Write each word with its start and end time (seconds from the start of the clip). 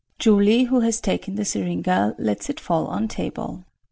[Julie 0.17 0.63
who 0.63 0.79
has 0.79 0.99
taken 0.99 1.35
the 1.35 1.45
syringa 1.45 2.15
lets 2.17 2.49
it 2.49 2.59
fall 2.59 2.87
on 2.87 3.07
table. 3.07 3.65